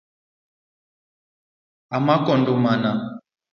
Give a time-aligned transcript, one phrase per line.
[1.95, 2.91] Amako ndumana.